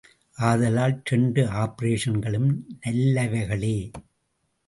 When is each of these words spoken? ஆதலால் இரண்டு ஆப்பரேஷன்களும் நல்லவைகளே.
ஆதலால் 0.37 1.01
இரண்டு 1.05 1.41
ஆப்பரேஷன்களும் 1.47 2.49
நல்லவைகளே. 2.85 3.75